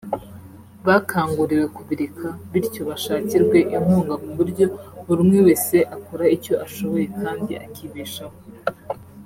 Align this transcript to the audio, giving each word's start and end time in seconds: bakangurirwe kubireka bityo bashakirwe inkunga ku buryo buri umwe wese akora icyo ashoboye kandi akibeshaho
bakangurirwe 0.85 1.67
kubireka 1.75 2.27
bityo 2.51 2.81
bashakirwe 2.89 3.57
inkunga 3.75 4.15
ku 4.23 4.29
buryo 4.37 4.65
buri 5.05 5.19
umwe 5.25 5.39
wese 5.47 5.75
akora 5.95 6.25
icyo 6.35 6.53
ashoboye 6.65 7.05
kandi 7.21 7.51
akibeshaho 7.65 8.37